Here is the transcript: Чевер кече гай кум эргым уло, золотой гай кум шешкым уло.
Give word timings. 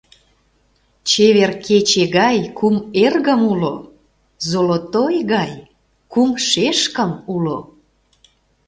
Чевер 1.09 1.51
кече 1.65 2.03
гай 2.17 2.37
кум 2.57 2.75
эргым 3.05 3.41
уло, 3.51 3.75
золотой 4.49 5.15
гай 5.33 5.51
кум 6.11 6.29
шешкым 6.47 7.11
уло. 7.33 7.57